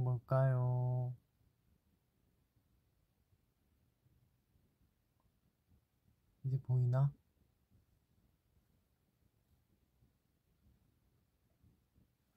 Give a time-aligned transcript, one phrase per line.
[0.00, 1.14] 뭘까요?
[6.44, 7.12] 이제 보이나?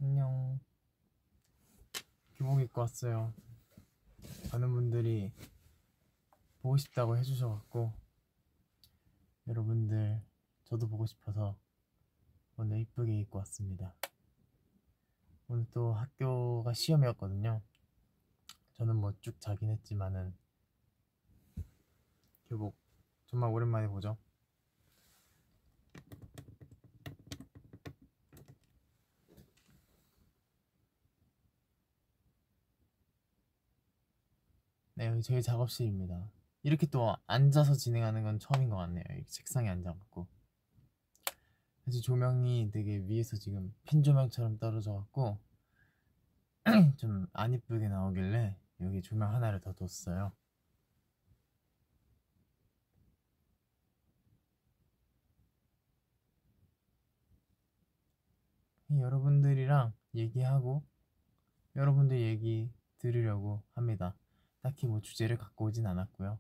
[0.02, 0.60] 안녕.
[2.36, 3.34] 교복 입고 왔어요.
[4.52, 5.32] 많은 분들이
[6.62, 7.94] 보고 싶다고 해주셔갖고
[9.48, 10.22] 여러분들
[10.66, 11.58] 저도 보고 싶어서
[12.58, 13.96] 오늘 이쁘게 입고 왔습니다.
[15.54, 17.62] 오늘 또 학교가 시험이었거든요.
[18.74, 20.34] 저는 뭐 쭉 자긴 했지만은
[22.48, 22.76] 교복
[23.28, 24.18] 정말 오랜만에 보죠.
[34.96, 36.32] 네, 여기 저희 작업실입니다.
[36.64, 39.04] 이렇게 또 앉아서 진행하는 건 처음인 것 같네요.
[39.08, 40.28] 이렇게 책상에 앉아갖고.
[41.86, 45.38] 사실 조명이 되게 위에서 지금 핀 조명처럼 떨어져 갖고
[46.98, 50.32] 좀 안 이쁘게 나오길래 여기 조명 하나를 더 뒀어요.
[58.92, 60.84] 여러분들이랑 얘기하고
[61.76, 64.16] 여러분들 얘기 들으려고 합니다.
[64.62, 66.40] 딱히 뭐 주제를 갖고 오진 않았고요.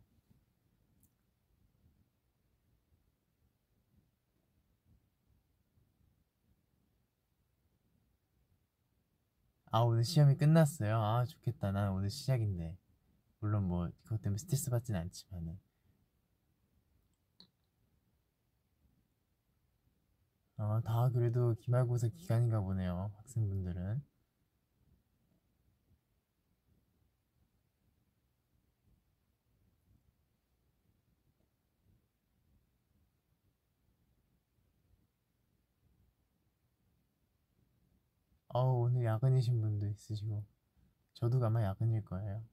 [9.76, 10.96] 아 오늘 시험이 끝났어요.
[11.02, 11.72] 아 좋겠다.
[11.72, 12.78] 난 오늘 시작인데.
[13.40, 15.58] 물론 뭐 그것 때문에 스트레스 받진 않지만은.
[20.58, 23.12] 아, 다 그래도 기말고사 기간인가 보네요.
[23.18, 24.04] 학생분들은.
[38.54, 40.44] 어, 오늘 야근이신 분도 있으시고,
[41.14, 42.44] 저도 아마 야근일 거예요.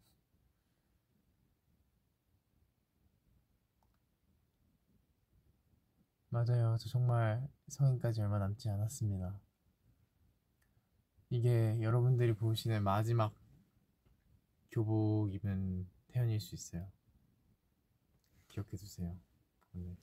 [6.31, 6.77] 맞아요.
[6.79, 9.41] 저 정말 성인까지 얼마 남지 않았습니다.
[11.29, 13.35] 이게 여러분들이 보시는 마지막
[14.71, 16.91] 교복 입은 태연일 수 있어요.
[18.49, 19.17] 기억해 두세요.
[19.75, 19.97] 오늘.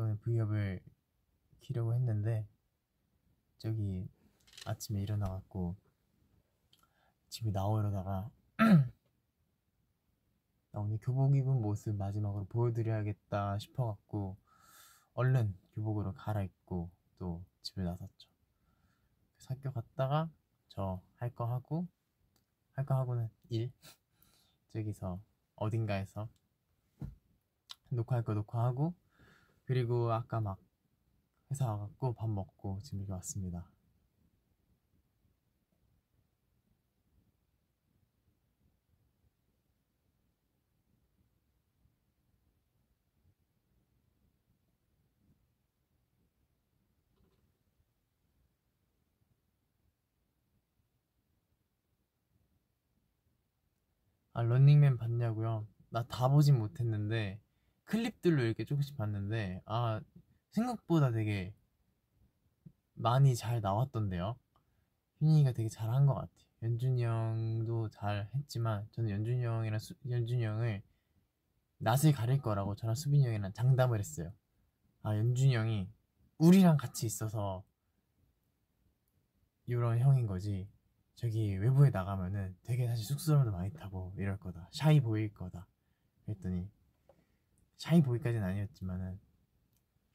[0.00, 0.80] 오늘 V앱을
[1.60, 2.46] 키려고 했는데
[3.58, 4.08] 저기
[4.64, 5.76] 아침에 일어나갖고
[7.28, 8.30] 집에 나오려다가
[10.70, 14.36] 나 오늘 교복 입은 모습 마지막으로 보여드려야겠다 싶어갖고
[15.14, 18.28] 얼른 교복으로 갈아입고 또 집에 나섰죠.
[19.36, 20.30] 그래서 학교 갔다가
[20.68, 21.88] 저 할 거 하고
[22.74, 23.72] 할 거 하고는 일
[24.72, 25.20] 저기서
[25.56, 26.28] 어딘가에서
[27.90, 28.94] 녹화할 거 녹화하고
[29.68, 30.58] 그리고 아까 막
[31.50, 33.70] 회사 와갖고 밥 먹고 지금 여기 왔습니다.
[54.32, 55.66] 아, 런닝맨 봤냐고요?
[55.90, 57.40] 나 다 보진 못했는데
[57.88, 60.00] 클립들로 이렇게 조금씩 봤는데 아,
[60.50, 61.54] 생각보다 되게
[62.94, 64.36] 많이 잘 나왔던데요.
[65.18, 66.48] 휴닝이가 되게 잘한 것 같아요.
[66.62, 70.82] 연준이 형도 잘 했지만 저는 연준이 형이랑 수, 연준이 형을
[71.78, 74.32] 낯을 가릴 거라고 저랑 수빈이 형이랑 장담을 했어요.
[75.02, 75.88] 아, 연준이 형이
[76.38, 77.64] 우리랑 같이 있어서
[79.66, 80.68] 이런 형인 거지.
[81.14, 84.68] 저기 외부에 나가면은 되게 사실 쑥스러움도 많이 타고 이럴 거다.
[84.72, 85.66] 샤이 보일 거다.
[86.24, 86.68] 그랬더니
[87.78, 89.18] 샤이 보이까지는 아니었지만은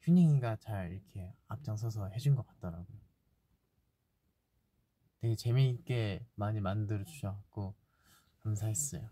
[0.00, 2.98] 휴닝이가 잘 이렇게 앞장서서 해준 것 같더라고요.
[5.20, 7.74] 되게 재미있게 많이 만들어 주셔갖고
[8.42, 9.08] 감사했어요.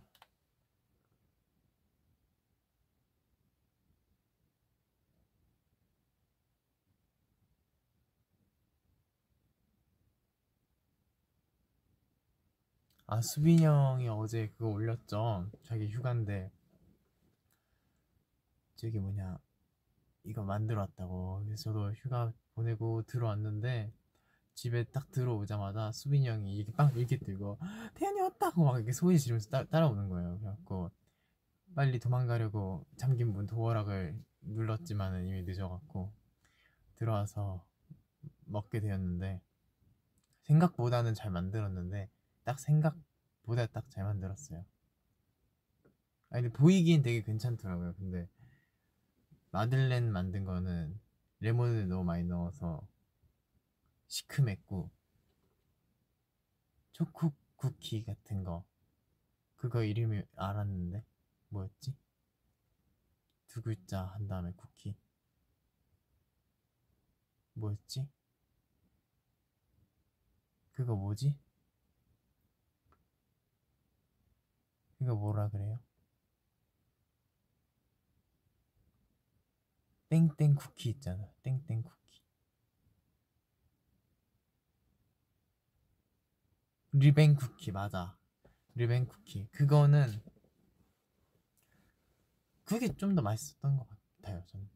[13.07, 15.51] 아, 수빈이 형이 어제 그거 올렸죠.
[15.63, 16.51] 자기 휴가인데
[18.83, 19.39] 저기 뭐냐
[20.25, 21.45] 이거 만들어 왔다고.
[21.45, 23.93] 그래서 저도 휴가 보내고 들어왔는데
[24.55, 27.59] 집에 딱 들어오자마자 수빈이 형이 이렇게 빵 이렇게 들고
[27.95, 30.39] 태연이 왔다고 막 이렇게 소리 지르면서 따, 따라오는 거예요.
[30.41, 30.91] 그래갖고
[31.77, 36.13] 빨리 도망가려고 잠긴 문 도어락을 눌렀지만은 이미 늦어갖고
[36.97, 37.65] 들어와서
[38.47, 39.41] 먹게 되었는데
[40.43, 42.11] 생각보다는 잘 만들었는데
[42.43, 44.65] 딱 생각보다 딱 잘 만들었어요.
[46.31, 47.95] 아니 근데 보이기엔 되게 괜찮더라고요.
[47.95, 48.29] 근데
[49.53, 50.99] 마들렌 만든 거는
[51.41, 52.89] 레몬을 너무 많이 넣어서
[54.07, 54.91] 시큼했고
[56.93, 58.65] 초코 쿠키 같은 거
[59.57, 61.05] 그거 이름이 알았는데
[61.51, 61.95] 뭐였지?
[63.49, 64.97] 두 글자 한 다음에 쿠키
[67.53, 68.09] 뭐였지?
[70.73, 71.39] 그거 뭐지?
[74.97, 75.79] 그거 뭐라 그래요?
[80.13, 81.27] 땡땡 쿠키 있잖아.
[81.43, 82.23] 땡땡 쿠키.
[86.93, 88.17] 리뱅 쿠키 맞아.
[88.77, 89.49] 리뱅 쿠키.
[89.53, 90.23] 그거는
[92.65, 93.87] 그게 좀 더 맛있었던 것
[94.21, 94.43] 같아요.
[94.47, 94.69] 저는.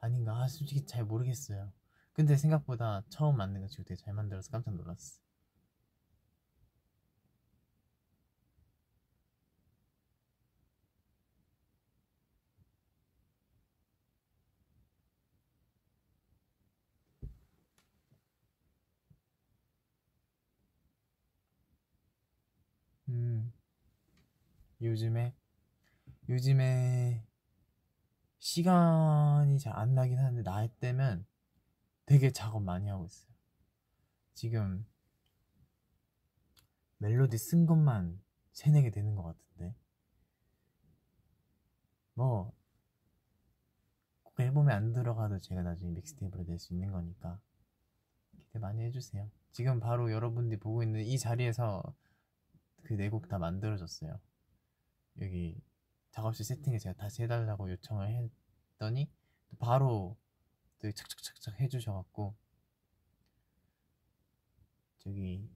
[0.00, 0.36] 아닌가?
[0.36, 1.72] 아, 솔직히 잘 모르겠어요.
[2.12, 5.18] 근데 생각보다 처음 만든 거 지금 되게 잘 만들어서 깜짝 놀랐어.
[23.08, 23.52] 음,
[24.92, 25.34] 요즘에,
[26.28, 27.24] 요즘에
[28.38, 31.24] 시간이 잘 안 나긴 하는데, 나 때면
[32.06, 33.32] 되게 작업 많이 하고 있어요.
[34.34, 34.84] 지금
[36.98, 38.20] 멜로디 쓴 것만
[38.52, 39.74] 세네 개 되는 것 같은데.
[42.14, 42.52] 뭐,
[44.22, 47.38] 꼭 앨범에 안 들어가도 제가 나중에 믹스테이프로 낼 수 있는 거니까
[48.38, 49.30] 기대 많이 해주세요.
[49.52, 51.82] 지금 바로 여러분들이 보고 있는 이 자리에서
[52.82, 54.18] 그 네 곡 다 만들어졌어요.
[55.20, 55.60] 여기
[56.10, 58.30] 작업실 세팅을 제가 다시 해달라고 요청을
[58.74, 59.10] 했더니
[59.58, 60.16] 바로
[60.78, 62.34] 또 착착착착 해주셔갖고
[64.98, 65.48] 저기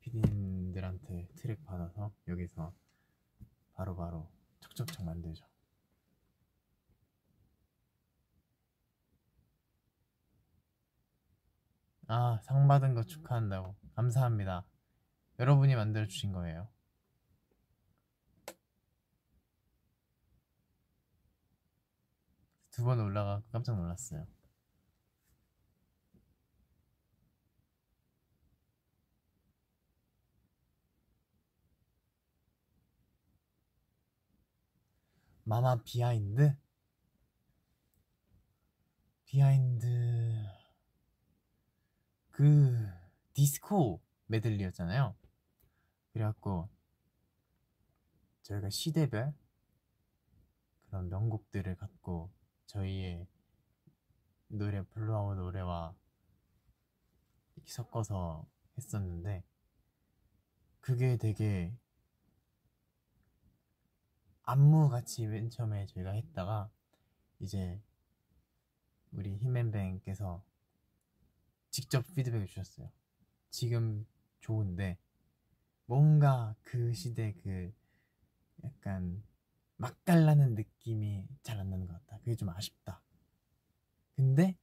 [0.00, 2.74] 피디님들한테 트랙 받아서 여기서
[3.74, 4.30] 바로바로
[4.60, 5.44] 척척척 만들죠.
[12.06, 13.76] 아, 상 받은 거 축하한다고.
[13.94, 14.66] 감사합니다.
[15.38, 16.68] 여러분이 만들어 주신 거예요.
[22.74, 24.26] 두 번 올라가 깜짝 놀랐어요.
[35.44, 36.56] MAMA behind?
[39.26, 39.86] behind
[42.32, 42.88] 그
[43.34, 45.14] 디스코 메들리였잖아요.
[46.12, 46.68] 그래갖고
[48.42, 49.32] 저희가 시대별
[50.88, 52.32] 그런 명곡들을 갖고
[52.74, 53.24] 저희의
[54.48, 55.94] 노래 Blue Hour 노래와
[57.54, 59.44] 이렇게 섞어서 했었는데
[60.80, 61.72] 그게 되게
[64.42, 66.68] 안무 같이 맨 처음에 저희가 했다가
[67.38, 67.80] 이제
[69.12, 70.44] 우리 히맨뱅께서
[71.70, 72.90] 직접 피드백을 주셨어요.
[73.50, 74.04] 지금
[74.40, 74.98] 좋은데
[75.86, 77.72] 뭔가 그 시대 그
[78.64, 79.22] 약간
[79.76, 82.18] 맛깔나는 느낌이 잘 안 나는 것 같다.
[82.18, 83.02] 그게 좀 아쉽다.
[84.16, 84.56] 근데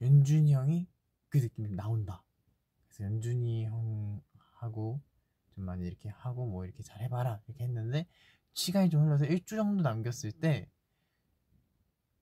[0.00, 0.86] 연준이 형이
[1.28, 2.22] 그 느낌이 나온다.
[2.88, 5.00] 그래서 연준이 형하고
[5.54, 8.06] 좀 많이 이렇게 하고 뭐 이렇게 잘 해봐라 이렇게 했는데
[8.54, 10.70] 시간이 좀 흘러서 일주 정도 남겼을 때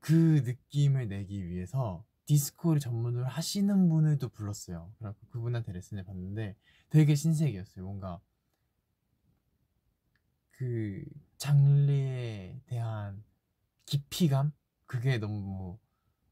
[0.01, 4.93] 그 느낌을 내기 위해서 디스코를 전문으로 하시는 분을 또 불렀어요.
[4.99, 6.57] 그래서 그분한테 레슨을 받는데
[6.91, 7.85] 되게 신세계였어요.
[7.85, 8.21] 뭔가
[10.57, 11.05] 그
[11.37, 13.23] 장르에 대한
[13.85, 14.53] 깊이감
[14.87, 15.79] 그게 너무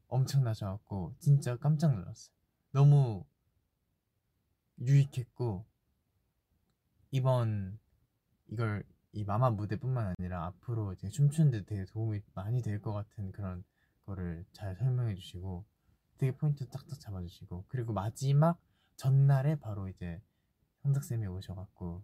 [0.07, 2.33] 엄청나셔갖고 진짜 깜짝 놀랐어요.
[2.71, 3.25] 너무
[4.79, 5.65] 유익했고
[7.11, 7.79] 이번
[8.47, 13.63] 이걸 이 마마 무대뿐만 아니라 앞으로 이제 춤추는데 되게 도움이 많이 될 것 같은 그런
[14.05, 15.65] 거를 잘 설명해 주시고
[16.17, 18.59] 되게 포인트 딱딱 잡아주시고 그리고 마지막
[18.95, 20.21] 전날에 바로 이제
[20.81, 22.03] 형덕쌤이 오셔갖고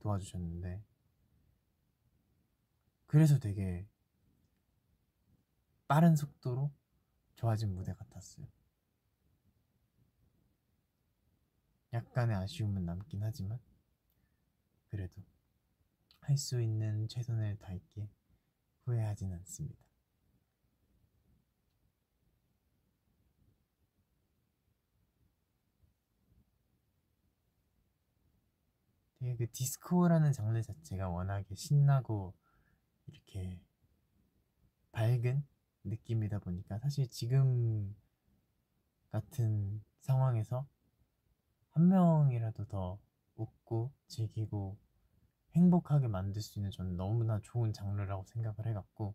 [0.00, 0.82] 도와주셨는데
[3.10, 3.88] 그래서 되게
[5.88, 6.70] 빠른 속도로
[7.34, 8.46] 좋아진 무대 같았어요.
[11.92, 13.58] 약간의 아쉬움은 남긴 하지만
[14.90, 15.22] 그래도
[16.20, 18.08] 할 수 있는 최선을 다했기에
[18.84, 19.80] 후회하진 않습니다.
[29.18, 32.34] 되게 그 디스코라는 장르 자체가 워낙에 신나고
[33.10, 33.60] 이렇게
[34.92, 35.44] 밝은
[35.84, 37.94] 느낌이다 보니까 사실 지금
[39.10, 40.66] 같은 상황에서
[41.70, 42.98] 한 명이라도 더
[43.36, 44.78] 웃고 즐기고
[45.54, 49.14] 행복하게 만들 수 있는 저는 너무나 좋은 장르라고 생각을 해갖고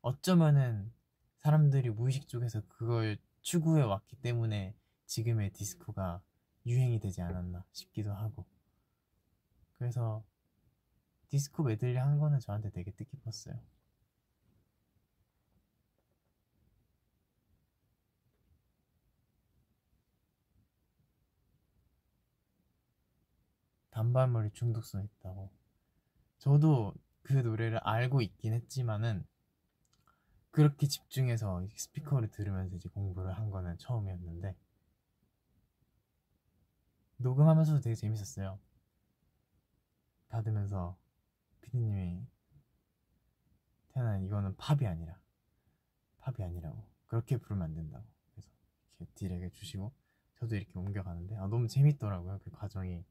[0.00, 0.92] 어쩌면은
[1.38, 4.74] 사람들이 무의식 쪽에서 그걸 추구해 왔기 때문에
[5.06, 6.22] 지금의 디스코가
[6.66, 8.46] 유행이 되지 않았나 싶기도 하고
[9.74, 10.24] 그래서
[11.34, 13.60] 디스코 메들리 한 거는 저한테 되게 뜻깊었어요.
[23.90, 25.50] 단발머리 중독성 있다고.
[26.38, 29.26] 저도 그 노래를 알고 있긴 했지만은
[30.52, 34.54] 그렇게 집중해서 스피커를 들으면서 이제 공부를 한 거는 처음이었는데
[37.16, 38.60] 녹음하면서도 되게 재밌었어요.
[40.28, 40.96] 받으면서
[41.64, 42.26] 피디님이
[43.88, 45.18] 태연아 이거는 팝이 아니라
[46.18, 46.82] 팝이 아니라고.
[47.06, 48.04] 그렇게 부르면 안 된다고.
[48.32, 48.50] 그래서
[48.98, 49.92] 이렇게 디렉을 주시고
[50.36, 53.04] 저도 이렇게 옮겨가는데 아, 너무 재밌더라고요 그 과정이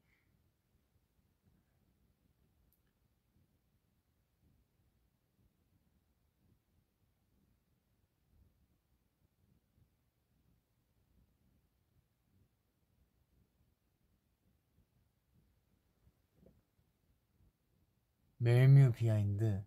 [18.44, 19.64] 멜뮤 behind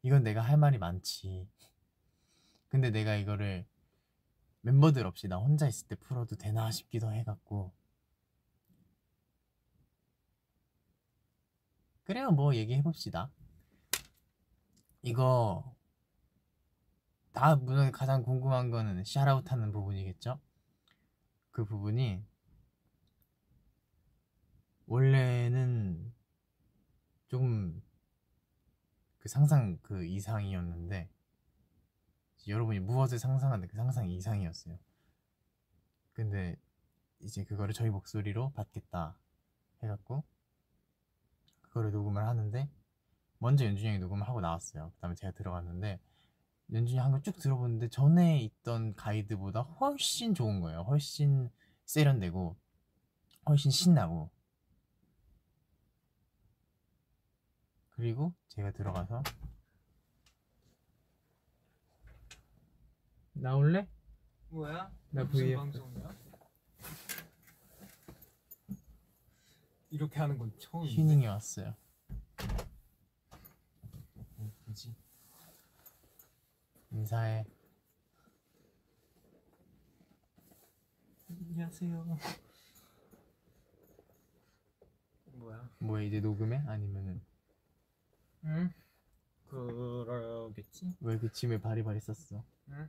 [0.00, 1.46] 이건 내가 할 말이 많지.
[2.68, 3.66] 근데 내가 이거를
[4.62, 7.74] 멤버들 없이 나 혼자 있을 때 풀어도 되나 싶기도 해갖고.
[12.04, 13.30] 그래요 뭐 얘기해봅시다.
[15.02, 15.76] 이거
[17.32, 20.40] 다 물론 가장 궁금한 거는 샤라웃 하는 부분이겠죠?
[21.50, 22.24] 그 부분이
[24.86, 26.13] 원래는
[27.34, 27.82] 조금
[29.18, 31.10] 그 상상 그 이상이었는데
[32.46, 34.78] 여러분이 무엇을 상상하는 그 상상 이상이었어요.
[36.12, 36.56] 근데
[37.18, 39.18] 이제 그거를 저희 목소리로 받겠다
[39.82, 40.22] 해갖고
[41.62, 42.70] 그거를 녹음을 하는데
[43.38, 44.92] 먼저 연준이 형이 녹음을 하고 나왔어요.
[44.94, 45.98] 그다음에 제가 들어갔는데
[46.72, 50.82] 연준이 한 걸 쭉 들어보는데 전에 있던 가이드보다 훨씬 좋은 거예요.
[50.82, 51.50] 훨씬
[51.84, 52.56] 세련되고
[53.48, 54.30] 훨씬 신나고
[57.96, 59.22] 그리고 제가 들어가서
[63.34, 63.88] 나올래?
[64.48, 64.90] 뭐야?
[65.10, 65.56] 나 무슨 VF.
[65.56, 66.16] 방송이야?
[69.90, 71.74] 이렇게 하는 건 처음인데 휴닝이 왔어요.
[74.38, 74.94] 어, 뭐지?
[76.90, 77.44] 인사해.
[81.28, 82.18] 안녕하세요
[85.34, 85.70] 뭐야?
[85.78, 86.58] 뭐야 이제 녹음해?
[86.66, 87.20] 아니면은
[88.44, 88.70] 응?
[89.48, 90.94] 그러겠지?
[91.00, 92.44] 왜 그 짐을 바리바리 썼어?
[92.68, 92.88] 응?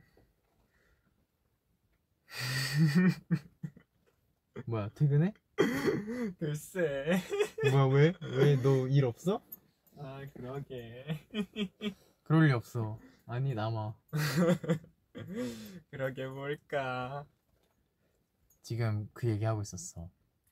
[4.66, 5.32] 뭐야 퇴근해?
[6.38, 7.20] 글쎄
[7.70, 8.12] 뭐야 왜?
[8.22, 9.40] 왜 너 일 없어?
[9.98, 11.26] 아 그러게
[12.24, 12.98] 그럴 리 없어.
[13.26, 13.94] 아니 남아.
[15.90, 17.24] 그러게 뭘까
[18.62, 20.10] 지금 그 얘기 하고 있었어.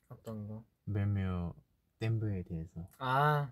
[0.09, 0.63] 어떤 거?
[0.85, 1.53] 멜뮤
[1.99, 2.87] 댐브에 대해서.
[2.97, 3.51] 아,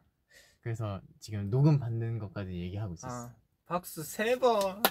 [0.63, 3.27] 그래서 지금 녹음 받는 것까지 얘기하고 있었어.
[3.27, 4.81] 아 박수 세 번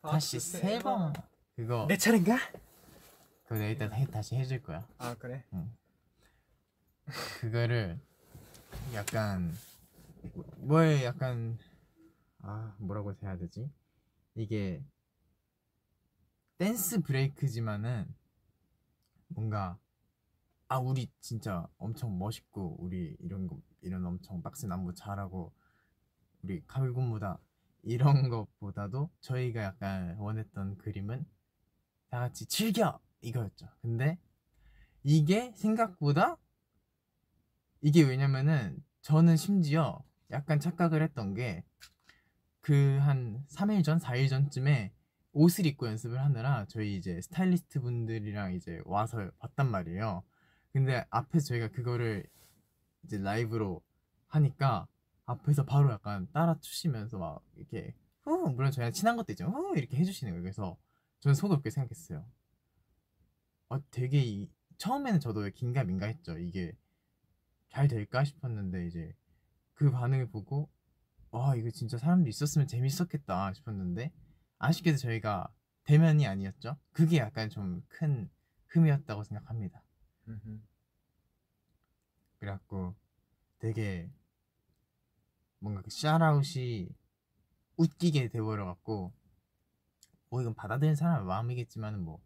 [0.00, 1.12] 다시 세 번.
[1.56, 2.36] 그거 내 차례인가?
[3.42, 4.86] 그거 내가 이따 해, 다시 해줄 거야.
[4.96, 5.44] 아 그래?
[7.40, 7.98] 그거를
[8.94, 9.52] 약간
[10.58, 11.58] 뭘 약간
[12.40, 13.68] 아 뭐라고 해야 되지?
[14.36, 14.84] 이게
[16.58, 18.14] 댄스 브레이크지만은
[19.28, 19.78] 뭔가
[20.68, 25.52] 아 우리 진짜 엄청 멋있고 우리 이런 거 이런 엄청 빡센 안무 잘하고
[26.42, 27.38] 우리 가을군무다
[27.82, 31.24] 이런 것보다도 저희가 약간 원했던 그림은
[32.10, 33.68] 다 같이 즐겨 이거였죠.
[33.82, 34.18] 근데
[35.04, 36.36] 이게 생각보다
[37.80, 41.64] 이게 왜냐면은 저는 심지어 약간 착각을 했던 게
[42.60, 44.92] 그 한 3일 전, 4일 전쯤에
[45.32, 50.22] 옷을 입고 연습을 하느라 저희 이제 스타일리스트 분들이랑 이제 와서 봤단 말이에요.
[50.74, 52.26] 근데 앞에서 저희가 그거를
[53.04, 53.82] 이제 라이브로
[54.28, 54.86] 하니까
[55.26, 59.96] 앞에서 바로 약간 따라 추시면서 막 이렇게 후 물론 저희랑 친한 것도 있지만 후 이렇게
[59.96, 60.42] 해주시는 거예요.
[60.42, 60.76] 그래서
[61.20, 62.24] 저는 속으로 생각했어요.
[63.70, 66.38] 어 되게 이, 처음에는 저도 긴가민가했죠.
[66.38, 66.72] 이게
[67.68, 69.14] 잘 될까 싶었는데 이제
[69.74, 70.70] 그 반응을 보고
[71.30, 74.12] 와 이거 진짜 사람들이 있었으면 재밌었겠다 싶었는데
[74.58, 75.48] 아쉽게도 저희가
[75.84, 76.76] 대면이 아니었죠.
[76.92, 78.30] 그게 약간 좀 큰
[78.68, 79.82] 흠이었다고 생각합니다.
[82.38, 82.94] 그래갖고
[83.58, 84.10] 되게
[85.58, 86.88] 뭔가 그 샤라웃이
[87.76, 89.12] 웃기게 돼버려갖고
[90.30, 92.20] 뭐 이건 받아들이는 사람의 마음이겠지만은 뭐,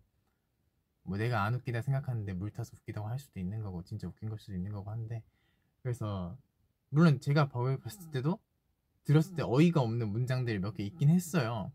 [1.04, 4.38] 뭐 내가 안 웃기다 생각하는데 물 타서 웃기다고 할 수도 있는 거고 진짜 웃긴 걸
[4.38, 5.22] 수도 있는 거고 한데
[5.82, 6.36] 그래서
[6.90, 8.38] 물론 제가 버을 봤을 때도
[9.04, 11.72] 들었을 때 어이가 없는 문장들이 몇 개 있긴 했어요.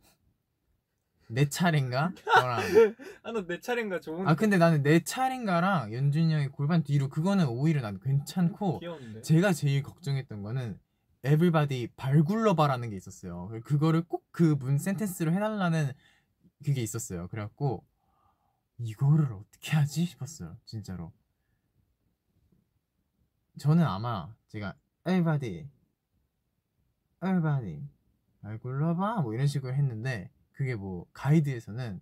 [1.29, 2.11] 내 차례인가?
[2.15, 2.59] 그거랑
[3.23, 7.81] 아너 내 차례인가 좋은데 아 근데 나는 내 차례인가랑 연준이 형이 골반 뒤로 그거는 오히려
[7.81, 10.79] 난 괜찮고 귀여운데 제가 제일 걱정했던 거는
[11.25, 13.49] everybody 발 굴러봐라는 게 있었어요.
[13.65, 15.91] 그거를 꼭 그 문 센텐스로 해달라는
[16.63, 17.27] 그게 있었어요.
[17.27, 17.83] 그래갖고
[18.77, 20.55] 이거를 어떻게 하지 싶었어요.
[20.65, 21.11] 진짜로.
[23.59, 24.75] 저는 아마 제가
[25.07, 25.67] everybody,
[27.23, 27.81] everybody
[28.41, 32.01] 발 굴러봐 뭐 이런 식으로 했는데 그게 뭐 가이드에서는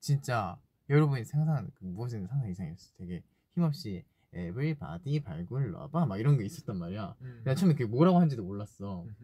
[0.00, 0.58] 진짜
[0.90, 2.92] 여러분이 상상하는 그 무엇이든 상상 이상이었어.
[2.98, 3.22] 되게
[3.54, 4.04] 힘없이
[4.34, 7.14] everybody 발 굴러봐 막 이런 게 있었단 말이야.
[7.20, 7.42] 음.
[7.44, 9.04] 내가 처음에 그게 뭐라고 하는지도 몰랐어.
[9.04, 9.14] 음흠.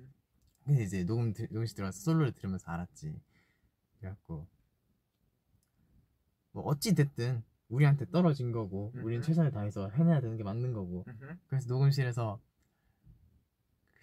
[0.65, 3.21] 근데 이제 녹음 들- 녹음실 들어가서 솔로를 들으면서 알았지.
[3.99, 4.47] 그래갖고
[6.53, 9.27] 뭐 어찌 됐든 우리한테 떨어진 거고 우린 음흠.
[9.27, 11.05] 최선을 다해서 해내야 되는 게 맞는 거고.
[11.49, 12.41] 그래서 녹음실에서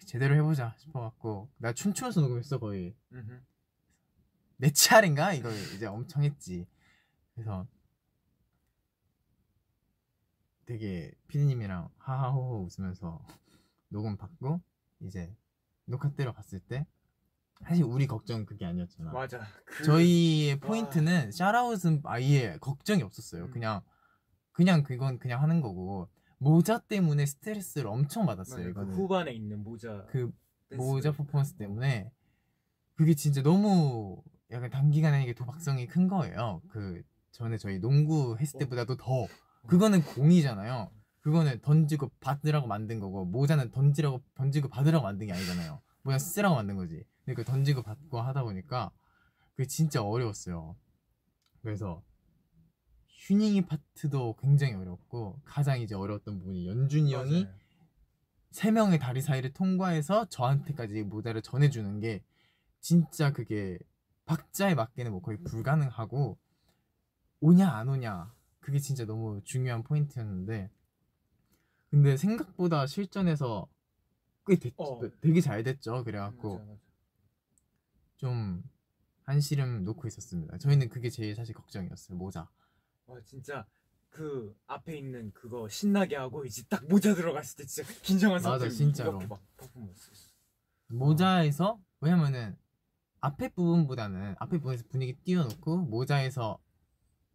[0.04, 2.94] 제대로 해보자 싶어갖고 나 춤추면서 녹음했어 거의
[4.56, 6.66] 내 차례인가 이거 이제 엄청 했지.
[7.34, 7.66] 그래서
[10.64, 13.24] 되게 피디님이랑 하하호호 웃으면서
[13.88, 14.60] 녹음 받고
[15.00, 15.34] 이제
[15.84, 16.86] 녹화 때려 갔을 때
[17.62, 19.12] 사실 우리 걱정 은 그게 아니었잖아.
[19.12, 19.84] 맞아 그...
[19.84, 20.60] 저희의 와.
[20.60, 23.44] 포인트는 샤라웃은 아예 걱정이 없었어요.
[23.44, 23.50] 음.
[23.50, 23.82] 그냥
[24.52, 26.08] 그냥 그건 그냥 하는 거고
[26.38, 28.58] 모자 때문에 스트레스를 엄청 받았어요.
[28.58, 30.32] 맞아, 그 이거는 후반에 있는 모자 그.
[30.74, 32.10] 모자 퍼포먼스 때문에
[32.96, 36.62] 그게 진짜 너무 약간 단기간에 이게 도박성이 큰 거예요.
[36.68, 38.58] 그 전에 저희 농구 했을 어.
[38.60, 39.26] 때보다도 더
[39.66, 40.90] 그거는 공이잖아요.
[41.20, 45.80] 그거는 던지고 받으라고 만든 거고 모자는 던지라고 던지고 받으라고 만든 게 아니잖아요.
[46.02, 47.04] 모자 쓰라고 만든 거지.
[47.24, 48.92] 근데 그 던지고 받고 하다 보니까
[49.56, 50.76] 그게 진짜 어려웠어요.
[51.62, 52.02] 그래서
[53.08, 57.56] 휴닝이 파트도 굉장히 어렵고 가장 이제 어려웠던 부분이 연준이 형이 맞아요.
[58.52, 62.22] 세 명의 다리 사이를 통과해서 저한테까지 모자를 전해주는 게
[62.80, 63.78] 진짜 그게
[64.26, 66.38] 박자에 맞게는 뭐 거의 불가능하고
[67.40, 70.70] 오냐 안 오냐 그게 진짜 너무 중요한 포인트였는데
[71.90, 73.68] 근데 생각보다 실전에서
[74.46, 75.00] 꽤 됐, 어.
[75.20, 76.80] 되게 잘 됐죠 그래갖고 맞아, 맞아.
[78.16, 78.62] 좀
[79.22, 82.48] 한시름 놓고 있었습니다 저희는 그게 제일 사실 걱정이었어요 모자
[83.06, 83.66] 와 진짜
[84.10, 88.70] 그 앞에 있는 그거 신나게 하고 이제 딱 모자 들어갔을 때 진짜 긴장한 맞아, 상태로
[88.70, 89.20] 진짜로.
[90.88, 92.56] 모자에서 왜냐면은
[93.20, 96.58] 앞에 부분보다는 앞에 부분에서 분위기 띄워놓고 모자에서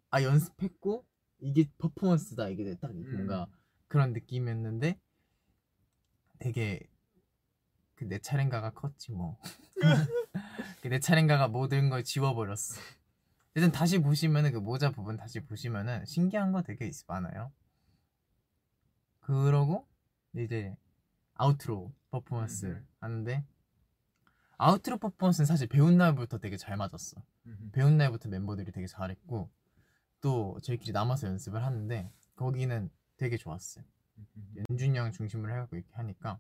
[0.10, 1.06] 아 연습했고
[1.40, 3.12] 이게 퍼포먼스다 이게 딱 음.
[3.14, 3.48] 뭔가
[3.88, 5.00] 그런 느낌이었는데
[6.40, 6.88] 되게
[7.96, 9.38] 그 내 차례인가가 컸지 뭐.
[10.82, 12.80] 그 내 차례인가가 모든 걸 지워버렸어.
[13.54, 17.52] 일단 다시 보시면은 그 모자 부분 다시 보시면은 신기한 거 되게 있- 많아요.
[19.20, 19.88] 그러고
[20.36, 20.76] 이제
[21.36, 22.88] 아우트로 퍼포먼스 음.
[23.00, 23.46] 하는데
[24.64, 27.20] 아우트로 퍼포먼스는 사실 배운 날부터 되게 잘 맞았어.
[27.72, 29.50] 배운 날부터 멤버들이 되게 잘했고
[30.20, 33.84] 또 저희끼리 남아서 연습을 하는데 거기는 되게 좋았어요.
[34.70, 36.40] 연준이 형 중심으로 해갖고 이렇게 하니까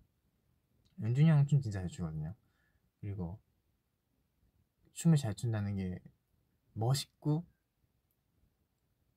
[1.01, 2.35] 연준이 형은 춤 진짜 잘 추거든요.
[2.99, 3.39] 그리고
[4.93, 5.99] 춤을 잘 춘다는 게
[6.73, 7.43] 멋있고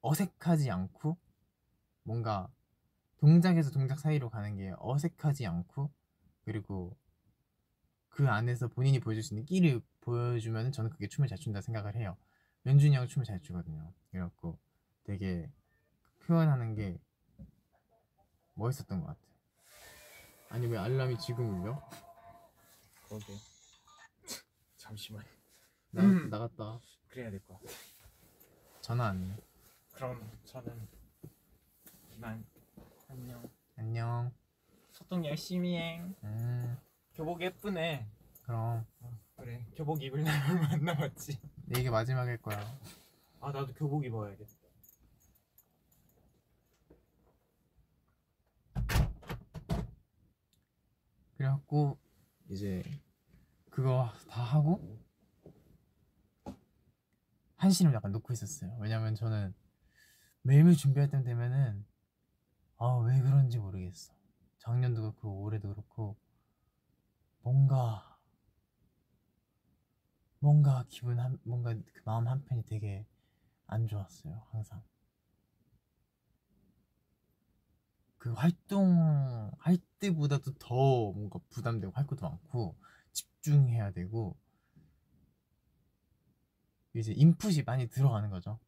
[0.00, 1.18] 어색하지 않고
[2.04, 2.50] 뭔가
[3.18, 5.90] 동작에서 동작 사이로 가는 게 어색하지 않고
[6.46, 6.96] 그리고
[8.14, 12.16] 그 안에서 본인이 보여줄 수 있는 끼를 보여주면 저는 그게 춤을 잘 춘다 생각을 해요.
[12.64, 13.92] 연준이 형은 춤을 잘 추거든요.
[14.10, 14.56] 그래갖고
[15.02, 15.50] 되게
[16.24, 16.96] 표현하는 게
[18.54, 19.24] 멋있었던 것 같아요.
[20.50, 21.82] 아니 왜 알람이 지금 울려?
[23.08, 23.26] 그러게
[24.76, 25.24] 잠시만
[25.90, 26.30] 나, 음.
[26.30, 26.78] 나갔다.
[27.08, 27.72] 그래야 될 것 같아
[28.80, 29.36] 전화 왔네.
[29.92, 30.88] 그럼 저는
[32.14, 32.44] 이만
[33.08, 33.42] 안녕
[33.76, 34.32] 안녕.
[34.92, 36.78] 소통 열심히 해 음
[37.14, 38.06] 교복 예쁘네
[38.44, 38.86] 그럼
[39.36, 41.38] 그래 교복 입을 날 얼마 안 남았지
[41.70, 42.58] 이게 마지막일 거야.
[43.40, 44.54] 아 나도 교복 입어야겠다
[51.36, 51.98] 그래갖고
[52.48, 52.82] 이제
[53.70, 54.98] 그거 다 하고
[57.56, 58.76] 한시름 약간 놓고 있었어요.
[58.80, 59.54] 왜냐면 저는
[60.42, 61.84] 매일매일 준비할 때 되면은
[62.76, 64.12] 아 왜 그런지 모르겠어.
[64.58, 66.16] 작년도 그렇고 올해도 그렇고
[67.44, 68.18] 뭔가
[70.38, 73.06] 뭔가 기분 한 뭔가 그 마음 한편이 되게
[73.66, 74.46] 안 좋았어요.
[74.50, 74.82] 항상
[78.16, 80.74] 그 활동 할 때보다도 더
[81.12, 82.78] 뭔가 부담되고 할 것도 많고
[83.12, 84.38] 집중해야 되고
[86.94, 88.58] 이제 인풋이 많이 들어가는 거죠.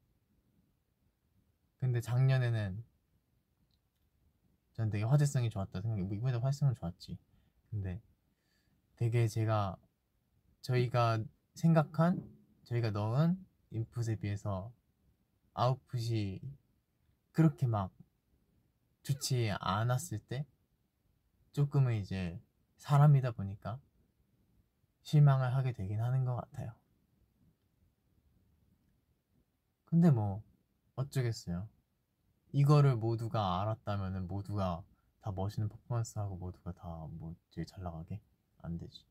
[1.79, 2.85] 근데 작년에는
[4.75, 6.03] 전 되게 화제성이 좋았다 생각해.
[6.03, 7.17] 뭐 이번에도 화제성은 좋았지.
[7.71, 8.03] 근데
[8.96, 9.76] 되게 제가
[10.62, 11.22] 저희가
[11.54, 12.22] 생각한
[12.64, 14.72] 저희가 넣은 인풋에 비해서
[15.54, 16.40] 아웃풋이
[17.32, 17.92] 그렇게 막
[19.02, 20.46] 좋지 않았을 때
[21.52, 22.40] 조금은 이제
[22.76, 23.78] 사람이다 보니까
[25.02, 26.74] 실망을 하게 되긴 하는 것 같아요.
[29.85, 30.42] 근데 뭐
[30.96, 31.68] 어쩌겠어요.
[32.52, 34.82] 이거를 모두가 알았다면은 모두가
[35.20, 38.20] 다 멋있는 퍼포먼스 하고 모두가 다 뭐 제일 잘 나가게
[38.66, 39.05] 안 되지.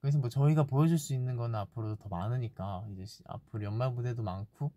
[0.00, 4.22] 그래서 뭐 저희가 보여줄 수 있는 거는 앞으로도 더 많으니까 이제 시- 앞으로 연말 무대도
[4.22, 4.70] 많고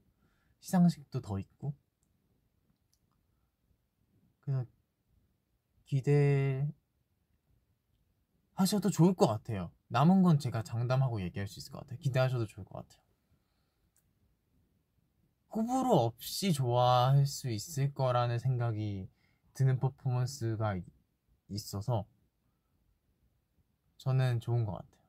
[0.62, 1.75] 시상식도 더 있고
[4.39, 4.65] 그래서
[5.86, 6.67] 기대
[8.53, 9.69] 하셔도 좋을 것 같아요.
[9.89, 11.99] 남은 건 제가 장담하고 얘기할 수 있을 것 같아요.
[11.99, 13.01] 기대하셔도 좋을 것 같아요.
[15.53, 19.10] 호불호 없이 좋아할 수 있을 거라는 생각이
[19.53, 20.83] 드는 퍼포먼스가 이-
[21.49, 22.05] 있어서
[24.08, 25.02] 저는 좋은 것 같아요.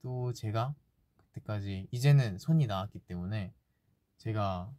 [0.00, 0.74] 또 제가
[1.18, 3.52] 그때까지 이제는 손이 나았기 때문에
[4.16, 4.72] 제가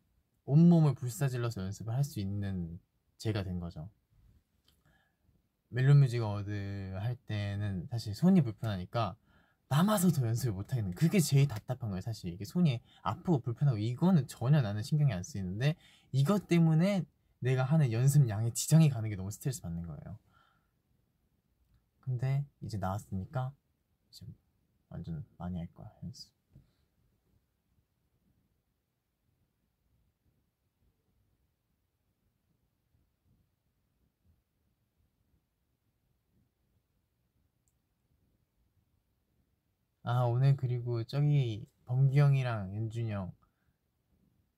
[0.46, 2.80] 온몸을 불사질러서 연습을 할 수 있는
[3.18, 3.88] 제가 된 거죠.
[5.70, 9.16] 멜론 뮤직 어워드 할 때는 사실 손이 불편하니까
[9.70, 14.26] 남아서 더 연습을 못 하겠는 그게 제일 답답한 거예요 사실 이게 손이 아프고 불편하고 이거는
[14.26, 15.76] 전혀 나는 신경이 안 쓰이는데
[16.14, 17.06] 이것 때문에
[17.40, 20.18] 내가 하는 연습 양에 지장이 가는 게 너무 스트레스 받는 거예요
[22.08, 23.54] 근데 이제 나왔으니까
[24.10, 24.26] 이제
[24.90, 26.32] 완전 많이 할 거야 연습
[40.02, 43.32] 아 오늘 그리고 저기 범기 형이랑 연준이 형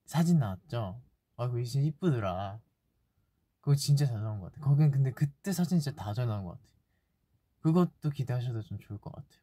[0.05, 1.01] 사진 나왔죠?
[1.37, 2.59] 아 그거 진짜 이쁘더라.
[3.61, 4.65] 그거 진짜 잘 나온 것 같아.
[4.65, 6.78] 거긴 근데 그때 사진 진짜 다 잘 나온 것 같아
[7.61, 9.41] 그것도 기대하셔도 좀 좋을 것 같아요.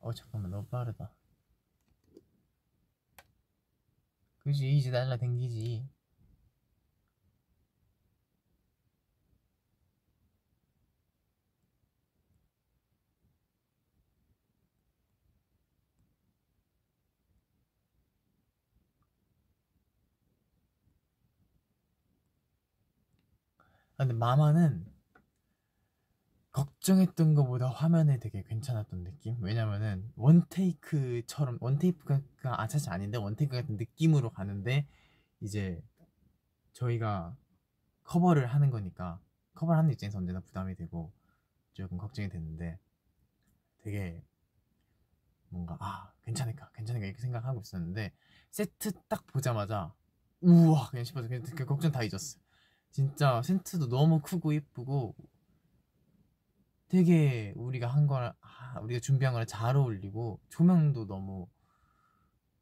[0.00, 0.50] 어 잠깐만.
[0.50, 1.10] 너무 빠르다.
[4.38, 4.76] 그지?
[4.76, 5.88] 이제 날라 댕기지
[24.00, 24.86] 근데 마마는
[26.52, 29.36] 걱정했던 것보다 화면에 되게 괜찮았던 느낌?
[29.42, 34.88] 왜냐면은 원테이크처럼 원테이크가 아 사실 아닌데 원테이크 같은 느낌으로 가는데
[35.40, 35.82] 이제
[36.72, 37.36] 저희가
[38.04, 39.20] 커버를 하는 거니까
[39.52, 41.12] 커버를 하는 입장에서 언제나 부담이 되고
[41.74, 42.78] 조금 걱정이 됐는데
[43.82, 44.24] 되게
[45.50, 48.12] 뭔가 아 괜찮을까 괜찮을까 이렇게 생각하고 있었는데
[48.50, 49.92] 세트 딱 보자마자
[50.40, 52.40] 우와 그냥 싶어서 그냥 그 걱정 다 잊었어
[52.90, 55.14] 진짜 센트도 너무 크고 예쁘고
[56.88, 61.46] 되게 우리가 한 거랑 아, 우리가 준비한 거랑 잘 어울리고 조명도 너무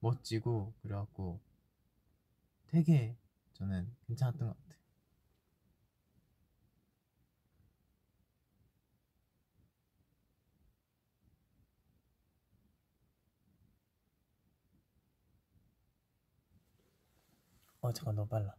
[0.01, 1.41] 멋지고 그래갖고
[2.69, 3.17] 되게
[3.55, 4.79] 저는 괜찮았던 것 같아요.
[17.81, 18.58] 어 잠깐 너무 빨라.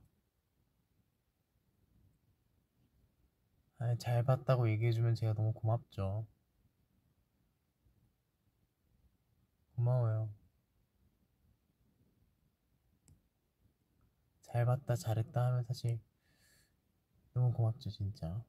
[3.80, 6.26] 아, 잘 봤다고 얘기해주면 제가 너무 고맙죠.
[9.76, 10.30] 고마워요.
[14.42, 15.98] 잘 봤다, 잘했다 하면 사실
[17.34, 18.44] 너무 고맙죠, 진짜.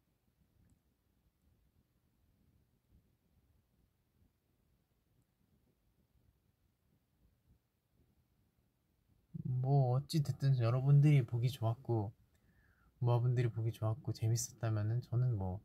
[9.45, 12.13] 뭐, 어찌 됐든 여러분들이 보기 좋았고,
[13.01, 15.61] 모아분들이 보기 좋았고, 재밌었다면은 저는 뭐,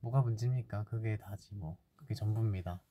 [0.00, 0.84] 뭐가 문제입니까?
[0.84, 1.78] 그게 다지, 뭐.
[1.96, 2.82] 그게 전부입니다.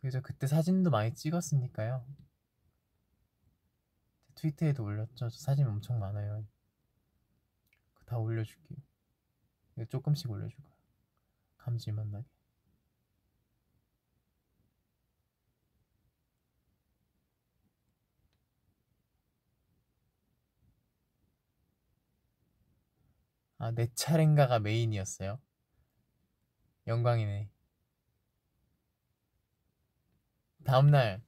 [0.00, 2.04] 그래서 그때 사진도 많이 찍었으니까요.
[4.34, 5.30] 트위터에도 올렸죠.
[5.30, 6.46] 저 사진 엄청 많아요.
[8.04, 8.78] 다 올려줄게요.
[9.88, 10.74] 조금씩 올려줄 거야.
[11.56, 12.33] 감질만 나게.
[23.64, 25.40] 아, 내 차례인가가 메인이었어요.
[26.86, 27.48] 영광이네.
[30.64, 31.22] 다음날,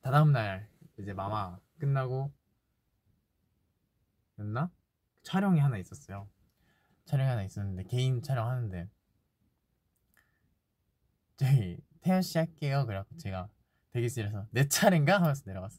[0.00, 2.32] 다다음날, 이제 마마 끝나고,
[4.38, 4.70] 였나?
[5.22, 6.30] 촬영이 하나 있었어요.
[7.04, 8.88] 촬영이 하나 있었는데, 개인 촬영하는데,
[11.36, 12.86] 저기 태연 씨 할게요.
[12.86, 13.50] 그래갖고 제가
[13.90, 15.78] 대기실에서 내 차례인가 하면서 내려갔어.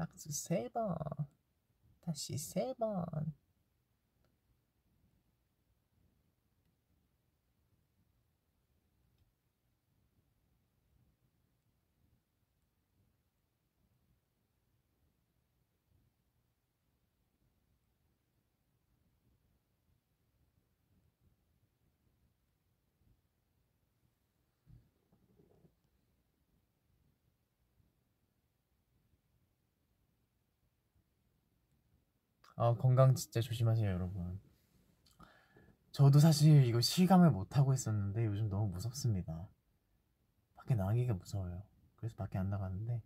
[0.00, 0.96] 박수 세 번.
[2.00, 3.04] 다시 세 번.
[32.62, 34.38] 아, 건강 진짜 조심하세요, 여러분.
[35.92, 39.48] 저도 사실 이거 실감을 못 하고 있었는데 요즘 너무 무섭습니다.
[40.56, 41.62] 밖에 나가기가 무서워요.
[41.96, 43.02] 그래서 밖에 안 나가는데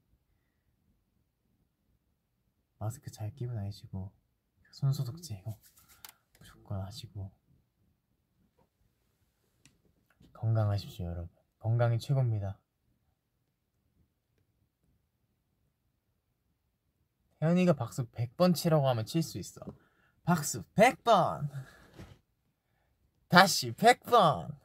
[2.80, 4.10] 마스크 잘 끼고 다니시고
[4.72, 5.56] 손 소독제 이거
[6.40, 7.30] 무조건 하시고
[10.32, 11.28] 건강하십시오, 여러분.
[11.60, 12.58] 건강이 최고입니다.
[17.44, 19.60] 혜연이가 박수 100번 치라고 하면 칠 수 있어.
[20.24, 21.50] 박수 100번!
[23.28, 24.56] 다시 100번!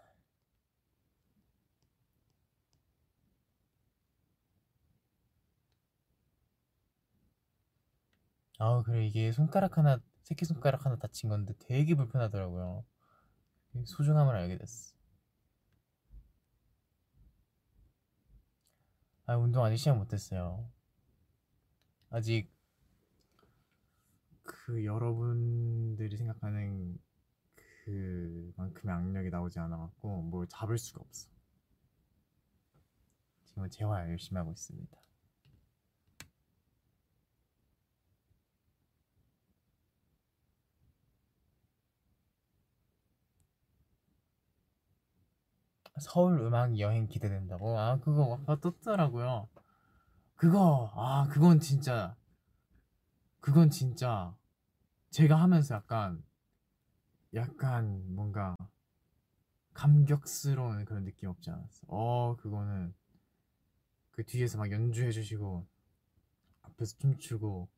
[8.59, 12.83] 아 그래 이게 손가락 하나 새끼손가락 하나 다친 건데 되게 불편하더라고요
[13.85, 14.93] 소중함을 알게 됐어
[19.25, 20.69] 아 운동 아직 시작 못했어요
[22.09, 22.51] 아직
[24.49, 26.97] 그 여러분들이 생각하는
[27.85, 31.29] 그만큼의 악력이 나오지 않아갖고 뭘 잡을 수가 없어.
[33.43, 34.97] 지금은 재활 열심히 하고 있습니다.
[45.99, 47.77] 서울 음악 여행 기대된다고?
[47.77, 49.47] 아 그거 아까 떴더라고요.
[50.35, 52.15] 그거 아 그건 진짜
[53.41, 54.38] 그건 진짜
[55.11, 56.23] 제가 하면서 약간
[57.33, 58.55] 약간 뭔가
[59.73, 61.87] 감격스러운 그런 느낌 없지 않았어.
[61.87, 62.93] 어 그거는
[64.11, 65.67] 그 뒤에서 막 연주해 주시고
[66.61, 67.69] 앞에서 춤추고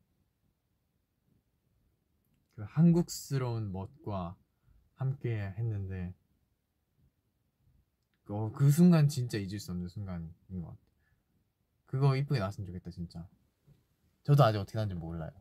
[2.55, 4.35] 그 한국스러운 멋과
[4.95, 6.13] 함께 했는데
[8.29, 10.77] 어, 그 순간 진짜 잊을 수 없는 순간인 것 같아.
[11.85, 13.27] 그거 이쁘게 나왔으면 좋겠다 진짜
[14.23, 15.31] 저도 아직 어떻게 나는지 몰라요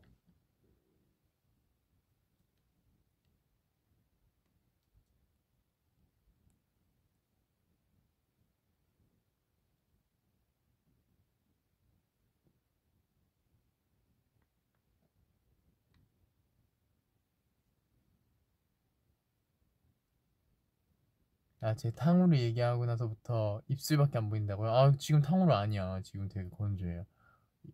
[21.61, 24.69] 아, 제 탕후루 얘기하고 나서부터 입술밖에 안 보인다고요?
[24.71, 26.01] 아, 지금 탕후루 아니야.
[26.03, 27.05] 지금 되게 건조해요.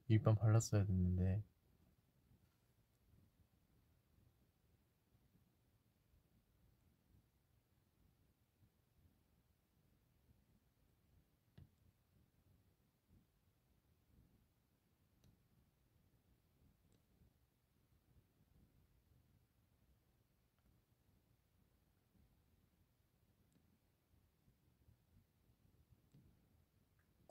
[0.09, 1.41] 입밤 발랐어야 됐는데.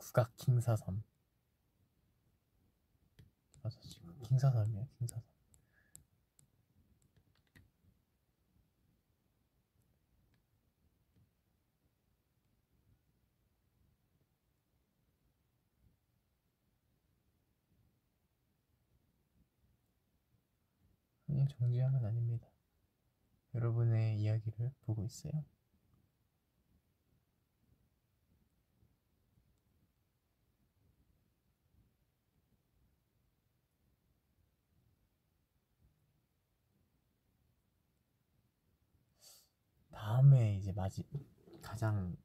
[0.07, 1.03] 국악 킹사삼.
[3.61, 5.25] 맞아, 지금 킹사삼이야, 킹사삼.
[21.29, 22.47] 아니, 정지하면 아닙니다.
[23.57, 25.45] 여러분의 이야기를 보고 있어요.
[40.17, 41.05] 다음에 이제 마지
[41.61, 42.17] 가장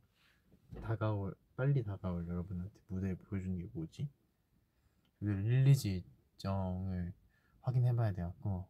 [0.81, 4.07] 다가올 빨리 다가올 여러분한테 무대를 보여주는 게 뭐지?
[5.19, 7.13] 그 release 일정을
[7.59, 8.65] 확인해봐야 돼갖고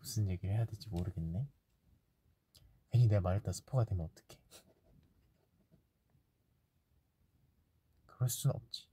[0.00, 1.46] 무슨 얘기를 해야 될지 모르겠네.
[2.90, 4.40] 괜히 내가 말했다 스포가 되면 어떡해?
[8.04, 8.88] 그럴 순 없지.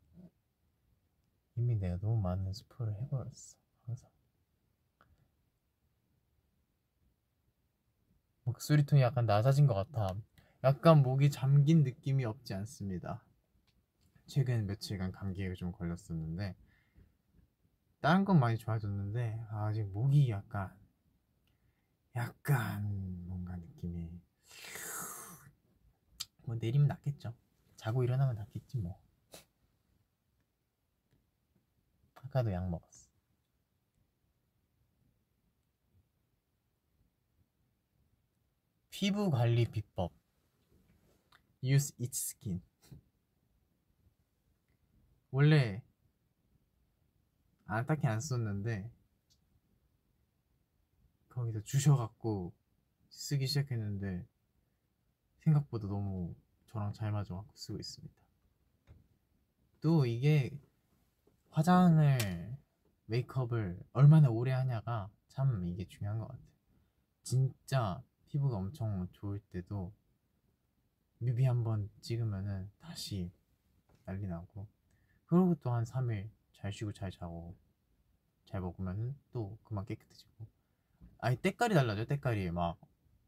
[1.55, 3.57] 이미 내가 너무 많은 스포를 해버렸어.
[3.87, 4.14] 항상.
[8.45, 10.15] 목소리 톤이 약간 낮아진 것 같아.
[10.63, 13.23] 약간 목이 잠긴 느낌이 없지 않습니다.
[14.27, 16.55] 최근 며칠간 감기에 좀 걸렸었는데
[18.01, 20.71] 다른 건 많이 좋아졌는데 아직 목이 약간
[22.15, 24.11] 약간 뭔가 느낌이
[26.45, 27.33] 뭐 내리면 낫겠죠.
[27.75, 29.01] 자고 일어나면 낫겠지 뭐.
[32.13, 33.04] 아까도 약 먹었어.
[38.97, 40.13] 피부 관리 비법.
[41.61, 42.61] Use its skin.
[45.31, 45.83] 원래
[47.65, 48.89] 아 딱히 안 썼는데
[51.27, 52.53] 거기서 주셔갖고
[53.09, 54.25] 쓰기 시작했는데
[55.39, 56.33] 생각보다 너무
[56.67, 58.15] 저랑 잘 맞아갖고 쓰고 있습니다.
[59.81, 60.57] 또 이게
[61.49, 62.57] 화장을
[63.07, 66.47] 메이크업을 얼마나 오래 하냐가 참 이게 중요한 것 같아요.
[67.23, 68.01] 진짜
[68.35, 69.93] 피부가 엄청 좋을 때도
[71.19, 73.31] 뮤비 한번 찍으면은 다시
[74.03, 74.67] 난리 나고
[75.25, 77.55] 그러고 또 한 3일 잘 쉬고 잘 자고
[78.43, 80.45] 잘 먹으면은 또 그만 깨끗해지고.
[81.19, 82.51] 아니 때깔이 달라져 때깔이.
[82.51, 82.77] 막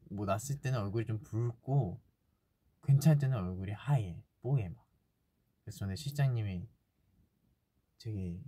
[0.09, 2.01] 뭐 났을 때는 얼굴이 좀 붉고
[2.83, 4.85] 괜찮을 때는 얼굴이 하얘 뽀얘 막.
[5.63, 6.67] 그래서 전에 실장님이
[7.97, 8.41] 저기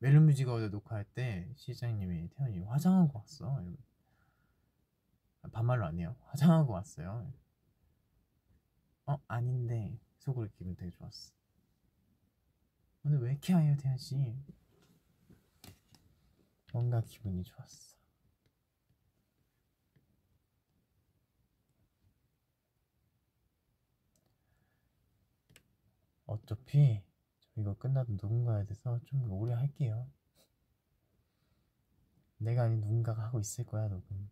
[0.00, 3.62] 멜론 뮤직 어워드 녹화할 때 실장님이 태현이 화장하고 왔어.
[5.52, 6.16] 반말로 안 해요.
[6.26, 7.32] 화장하고 왔어요.
[9.06, 9.98] 어 아닌데.
[10.18, 11.32] 속으로 기분 되게 좋았어.
[13.04, 14.36] 오늘 왜 이렇게 하얘요 태현 씨?
[16.72, 17.96] 뭔가 기분이 좋았어.
[26.26, 27.07] 어차피 저
[27.58, 30.06] 이거 끝나도 가야 돼서 좀 오래 할게요.
[32.38, 34.30] 내가 아닌 누군가가 하고 있을 거야 녹음.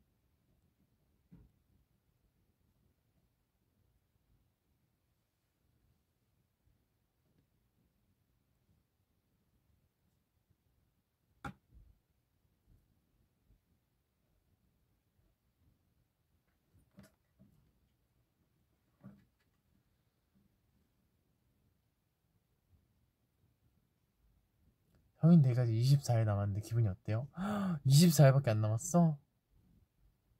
[25.26, 27.26] 형인 내가 24일 남았는데 기분이 어때요?
[27.84, 29.18] 24일밖에 안 남았어?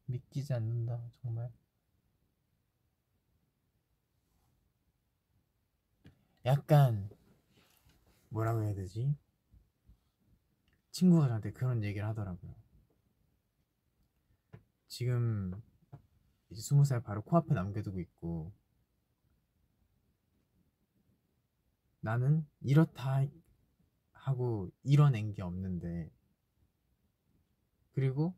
[0.04, 1.50] 믿기지 않는다 정말
[6.44, 7.10] 약간
[8.28, 9.16] 뭐라고 해야 되지?
[10.92, 12.54] 친구가 저한테 그런 얘기를 하더라고요
[14.86, 15.60] 지금
[16.50, 18.52] 이제 20살 바로 코앞에 남겨두고 있고
[21.98, 23.24] 나는 이렇다
[24.26, 26.10] 하고 이뤄낸 게 없는데
[27.92, 28.34] 그리고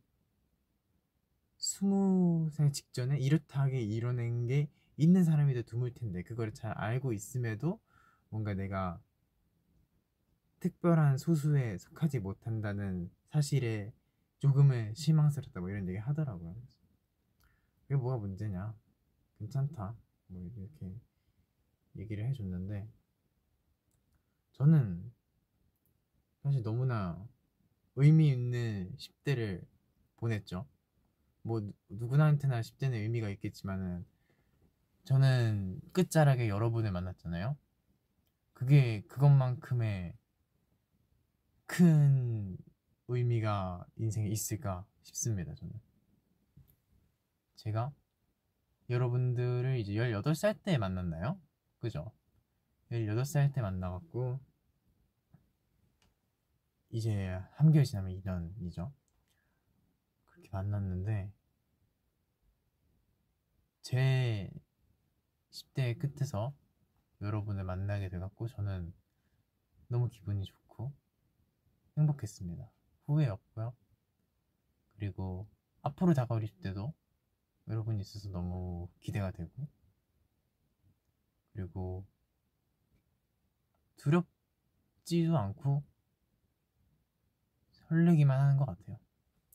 [1.56, 7.80] 스무 살 직전에 이렇다하게 이뤄낸 게 있는 사람이 더 드물 텐데 그걸 잘 알고 있음에도
[8.28, 9.00] 뭔가 내가
[10.60, 13.90] 특별한 소수에 속하지 못한다는 사실에
[14.40, 16.54] 조금은 실망스럽다 뭐 이런 얘기 하더라고요.
[17.82, 18.74] 그게 뭐가 문제냐?
[19.38, 19.96] 괜찮다.
[20.26, 20.94] 뭐 이렇게
[21.96, 22.86] 얘기를 해줬는데
[24.52, 25.17] 저는
[26.42, 27.22] 사실 너무나
[27.96, 29.64] 의미 있는 10대를
[30.16, 30.66] 보냈죠.
[31.42, 34.04] 뭐 누구나한테나 10대는 의미가 있겠지만은
[35.04, 37.56] 저는 끝자락에 여러분을 만났잖아요.
[38.52, 40.16] 그게 그것만큼의
[41.66, 42.56] 큰
[43.08, 45.54] 의미가 인생에 있을까 싶습니다.
[45.54, 45.72] 저는
[47.56, 47.92] 제가
[48.90, 51.40] 여러분들을 이제 18살 때 만났나요?
[51.78, 52.12] 그죠?
[52.90, 54.40] 18살 때 만나갖고
[56.90, 58.92] 이제 한 개월 지나면 2년이죠.
[60.26, 61.32] 그렇게 만났는데
[63.82, 64.50] 제
[65.50, 66.54] 10대 끝에서
[67.20, 68.94] 여러분을 만나게 돼갖고 저는
[69.88, 70.92] 너무 기분이 좋고
[71.96, 72.70] 행복했습니다.
[73.06, 73.74] 후회 없고요.
[74.96, 75.48] 그리고
[75.82, 76.92] 앞으로 다가올 20대도
[77.68, 79.68] 여러분이 있어서 너무 기대가 되고
[81.52, 82.06] 그리고
[83.96, 85.82] 두렵지도 않고
[87.88, 88.98] 설레기만 하는 것 같아요.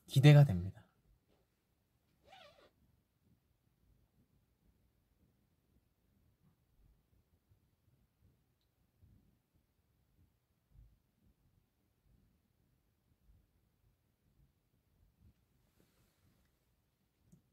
[0.08, 0.84] 기대가 됩니다.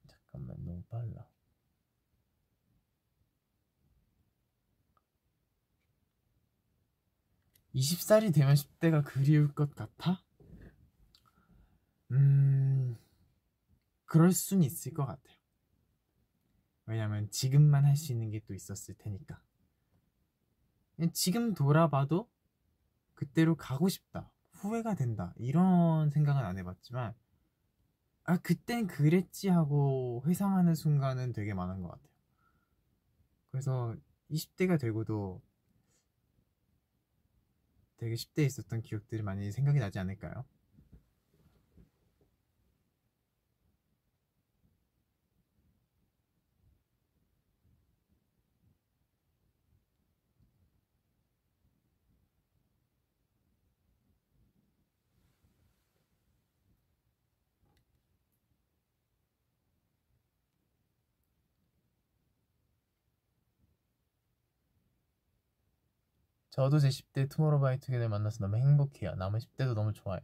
[0.08, 1.28] 잠깐만 너무 빨라.
[7.74, 10.24] (20살이) 되면 (10대가) 그리울 것 같아?
[12.10, 12.96] 음,
[14.04, 15.36] 그럴 순 있을 것 같아요.
[16.86, 19.40] 왜냐면 지금만 할 수 있는 게 또 있었을 테니까.
[21.12, 22.28] 지금 돌아봐도
[23.14, 24.30] 그때로 가고 싶다.
[24.52, 25.34] 후회가 된다.
[25.36, 27.14] 이런 생각은 안 해봤지만,
[28.24, 32.08] 아, 그땐 그랬지 하고 회상하는 순간은 되게 많은 것 같아요.
[33.50, 33.96] 그래서
[34.28, 35.40] 20대가 되고도
[37.98, 40.44] 되게 10대에 있었던 기억들이 많이 생각이 나지 않을까요?
[66.50, 69.16] 저도 제 10대 투모로우바이투게더 만나서 너무 행복해요.
[69.16, 70.20] 남은 10대도 너무 좋아요.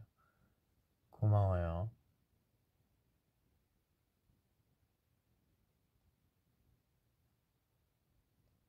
[1.09, 1.89] 고마워요.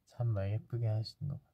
[0.09, 1.49] 참 말 예쁘게 하시는 것 같아요.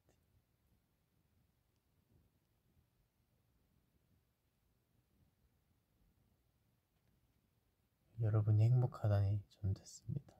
[8.21, 10.33] 여러분이 행복하다니 전 됐습니다.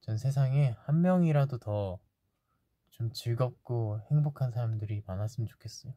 [0.00, 1.98] 전 세상에 한 명이라도 더
[3.02, 5.92] 좀 즐겁고 행복한 사람들이 많았으면 좋겠어요.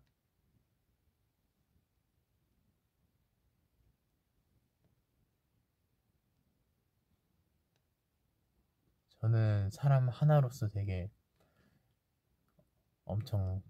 [9.19, 11.11] 저는 사람 하나로서 되게
[13.05, 13.61] 엄청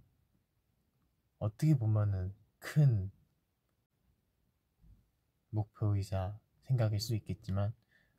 [1.39, 3.09] 어떻게 보면은 큰
[5.49, 7.73] 목표이자 생각일 수 있겠지만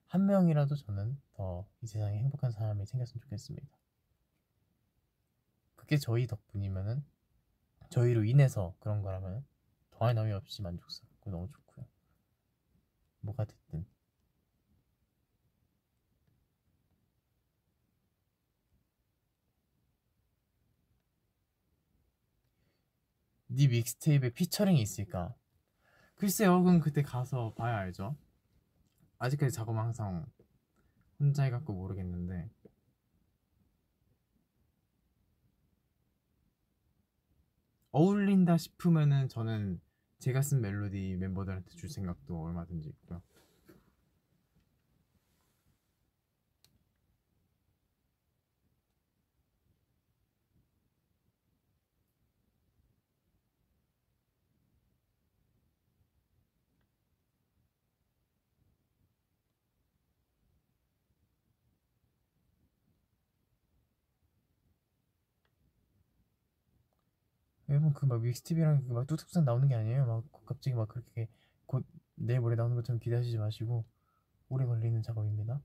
[0.09, 3.69] 한 명이라도 저는 더 이 세상에 행복한 사람이 생겼으면 좋겠습니다.
[5.87, 7.05] 그게 저희 덕분이면은
[7.91, 9.47] 저희로 인해서 그런 거라면
[9.93, 11.87] 더할 나위 없이 만족스럽고 너무 좋고요.
[13.21, 13.87] 뭐가 됐든
[23.47, 25.37] 네 믹스테이프에 피처링이 있을까?
[26.17, 28.17] 글쎄요, 그건 그때 가서 봐야 알죠.
[29.19, 30.27] 아직까지 작업은 항상
[31.21, 32.51] 혼자 해갖고 모르겠는데
[37.97, 39.81] 어울린다 싶으면은 저는
[40.19, 43.23] 제가 쓴 멜로디 멤버들한테 줄 생각도 얼마든지 있고요.
[67.87, 70.07] 여러분 그막 믹스티비랑 그막 뚝뚝딱 나오는 게 아니에요.
[70.07, 71.29] 막 갑자기 막 그렇게
[71.67, 71.85] 곧
[72.17, 73.85] 내일 모레 나오는 것처럼 기대하시지 마시고
[74.49, 75.61] 오래 걸리는 작업입니다.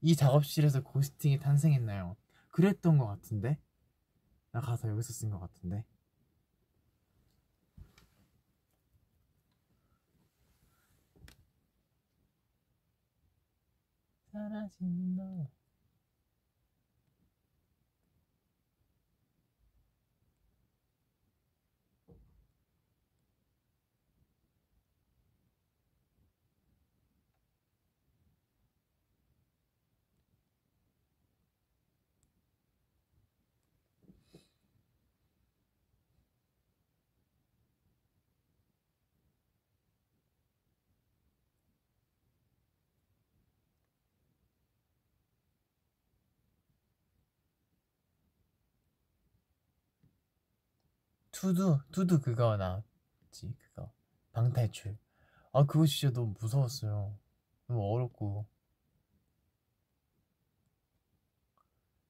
[0.00, 2.16] 이 작업실에서 고스팅이 탄생했나요?
[2.50, 3.58] 그랬던 것 같은데
[4.52, 5.84] 나 가서 여기서 쓴 것 같은데
[14.38, 15.50] 사라진 너
[51.38, 53.92] 투두 투두 그거 나지 그거.
[54.32, 54.98] 방탈출.
[55.52, 57.16] 아 그거 진짜 너무 무서웠어요.
[57.68, 58.44] 너무 어렵고.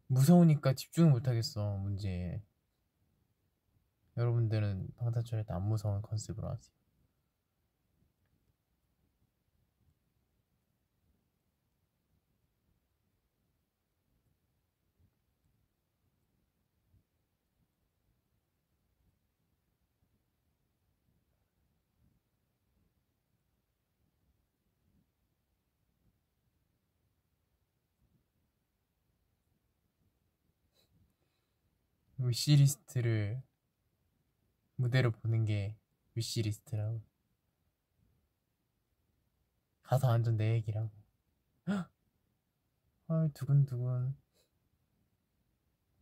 [0.06, 2.40] 무서우니까 집중을 못하겠어 문제에.
[4.16, 6.77] 여러분들은 방탈출할 때 안 무서운 컨셉으로 하세요
[32.28, 33.42] 위시리스트를
[34.76, 35.76] 무대로 보는 게
[36.14, 37.00] 위시리스트라고
[39.82, 40.90] 가서 완전 내 얘기라고
[43.08, 44.14] 아 두근두근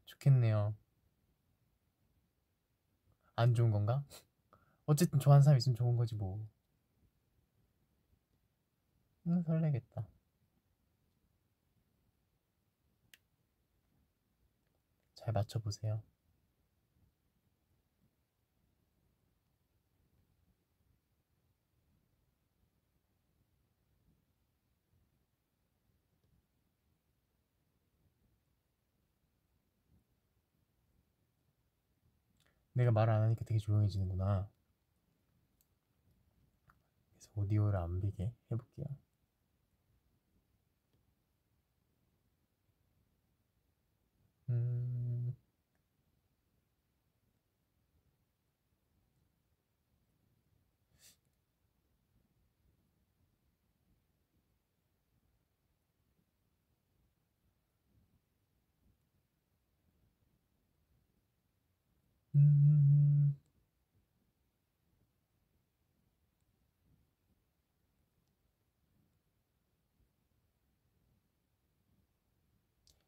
[0.05, 0.75] 좋겠네요
[3.37, 4.03] 안 좋은 건가?
[4.87, 6.41] 어쨌든 좋아하는 사람 있으면 좋은 거지 뭐.
[9.27, 10.07] 음, 설레겠다.
[15.27, 16.03] 잘 맞춰보세요.
[32.75, 34.49] 내가 말 안 하니까 되게 조용해지는구나.
[37.11, 38.87] 그래서 오디오를 안 비게 해볼게요.
[44.51, 44.76] 음,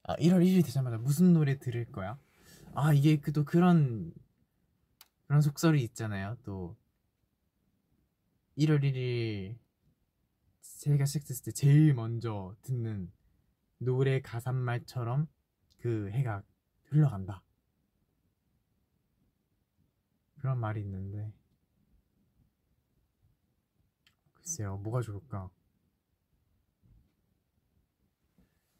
[0.09, 2.19] 아, 1월 1일 되자마자 무슨 노래 들을 거야?
[2.75, 4.15] 아, 이게 그또 그런
[5.27, 6.39] 그런 속설이 있잖아요.
[6.45, 6.79] 또
[8.57, 9.59] 1월 1일
[10.63, 13.13] 새해가 시작됐을 때 제일 먼저 듣는
[13.77, 15.29] 노래 가사말처럼
[15.77, 16.43] 그 해가
[16.85, 17.43] 흘러간다.
[20.39, 21.31] 그런 말이 있는데
[24.33, 25.51] 글쎄요, 뭐가 좋을까?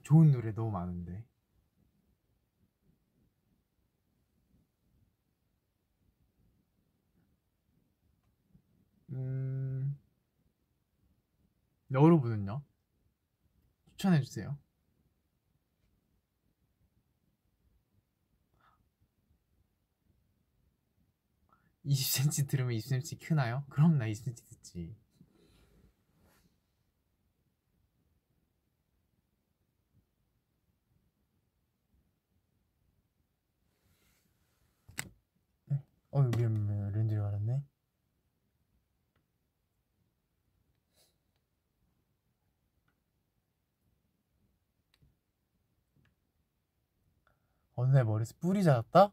[0.09, 1.23] 좋은 노래 너무 많은데.
[9.11, 9.97] 음,
[11.93, 12.63] 여러분은요?
[13.97, 14.57] 추천해주세요.
[21.85, 23.65] 20cm 들으면 20cm 크나요?
[23.69, 24.97] 그럼 나 20cm 듣지.
[35.67, 35.79] 네.
[36.19, 37.63] 어, 미안, 미안, 렌즈를 갈았네.
[47.77, 49.13] 어느 날 머리에서 뿔이 자랐다?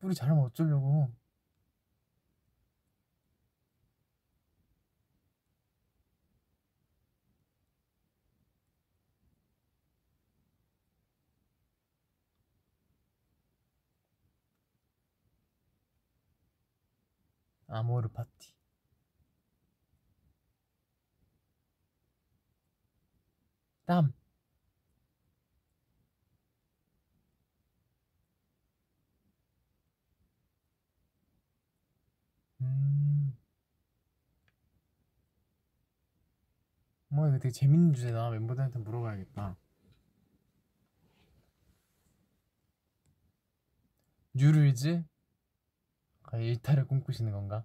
[0.00, 1.10] 뿔이 자라면 어쩌려고.
[17.72, 18.52] 아모르 파티.
[23.86, 24.12] 땀.
[32.60, 33.36] 음.
[37.08, 38.30] 뭐 이거 되게 재밌는 주제다.
[38.30, 39.56] 멤버들한테 물어봐야겠다.
[44.34, 45.04] 뉴를즈?
[46.32, 47.64] 아, 일탈을 꿈꾸시는 건가?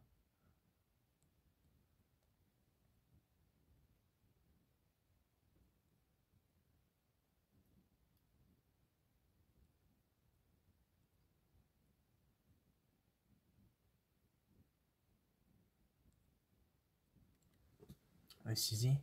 [18.44, 19.00] 몇 시지?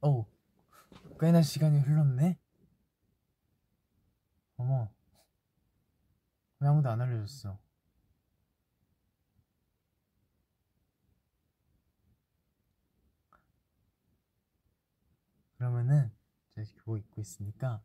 [0.00, 0.26] 어우,
[1.20, 2.38] 꽤나 시간이 흘렀네?
[4.56, 4.90] 어머,
[6.60, 7.58] 왜 아무도 안 알려줬어?
[15.58, 16.12] 그러면은
[16.54, 17.82] 제가 교복 입고 있으니까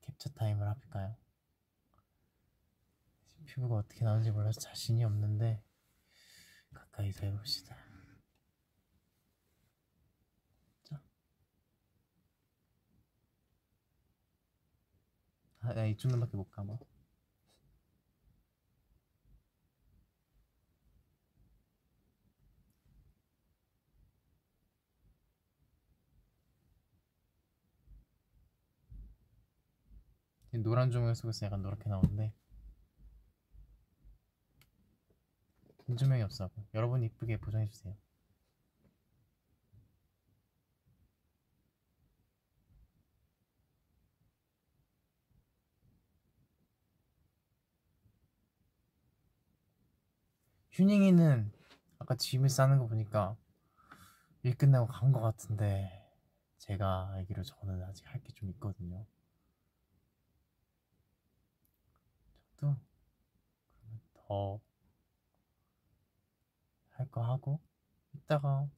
[0.00, 1.16] 캡처 타임을 할까요?
[3.46, 5.62] 피부가 어떻게 나오는지 몰라서 자신이 없는데
[6.74, 7.76] 가까이서 해봅시다.
[10.84, 11.00] 자.
[15.60, 16.78] 아, 야, 이쪽 눈밖에 못 감아.
[30.49, 32.32] 이 노란 조명을 쓰고 있어 약간 노랗게 나오는데.
[35.86, 37.94] 흰 조명이 없어 여러분 이쁘게 보정해주세요.
[50.72, 51.52] 휴닝이는
[51.98, 53.36] 아까 짐을 싸는 거 보니까
[54.42, 55.90] 일 끝나고 간 거 같은데
[56.58, 59.06] 제가 알기로 저는 아직 할 게 좀 있거든요
[62.60, 62.76] 또
[63.80, 64.60] 그러면 더
[66.90, 67.60] 할 거 하고
[68.14, 68.68] 이따가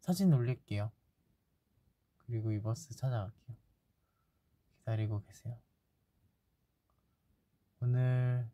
[0.00, 0.90] 사진 올릴게요.
[2.18, 3.56] 그리고 이 버스 찾아갈게요.
[4.78, 5.60] 기다리고 계세요.
[7.80, 8.50] 오늘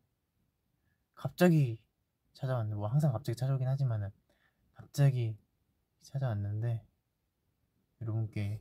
[1.14, 1.78] 갑자기
[2.34, 4.10] 찾아왔는데 뭐 항상 갑자기 찾아오긴 하지만은
[4.74, 5.38] 갑자기
[6.02, 6.84] 찾아왔는데
[8.00, 8.60] 여러분께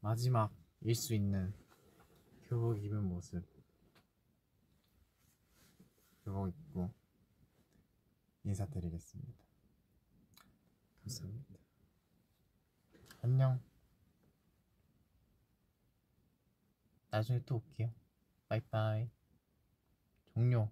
[0.00, 1.54] 마지막 일 수 있는
[2.48, 3.44] 교복 입은 모습
[6.26, 6.92] 교복 입고
[8.42, 9.32] 인사드리겠습니다.
[11.02, 11.54] 감사합니다.
[13.22, 13.60] 안녕.
[17.10, 17.94] 나중에 또 올게요.
[18.48, 19.08] 바이바이.
[20.34, 20.68] 종료.